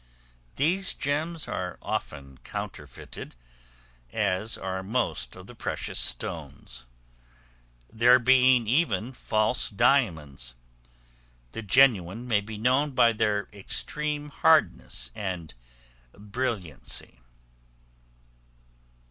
[0.55, 3.35] These gems are often counterfeited,
[4.11, 6.85] as are most of the precious stones,
[7.87, 10.55] there being even false diamonds;
[11.51, 15.53] the genuine may be known by their extreme hardness and
[16.17, 17.19] brilliancy.